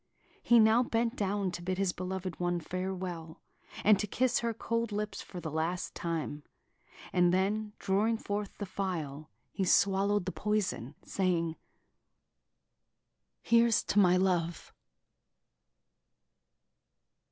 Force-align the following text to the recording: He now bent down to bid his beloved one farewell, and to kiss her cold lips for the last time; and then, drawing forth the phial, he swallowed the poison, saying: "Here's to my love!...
He 0.41 0.57
now 0.59 0.81
bent 0.81 1.15
down 1.15 1.51
to 1.51 1.61
bid 1.61 1.77
his 1.77 1.91
beloved 1.93 2.39
one 2.39 2.59
farewell, 2.59 3.39
and 3.83 3.99
to 3.99 4.07
kiss 4.07 4.39
her 4.39 4.51
cold 4.51 4.91
lips 4.91 5.21
for 5.21 5.39
the 5.39 5.51
last 5.51 5.93
time; 5.93 6.41
and 7.13 7.31
then, 7.31 7.73
drawing 7.77 8.17
forth 8.17 8.57
the 8.57 8.65
phial, 8.65 9.29
he 9.51 9.63
swallowed 9.63 10.25
the 10.25 10.31
poison, 10.31 10.95
saying: 11.05 11.55
"Here's 13.43 13.83
to 13.83 13.99
my 13.99 14.17
love!... 14.17 14.73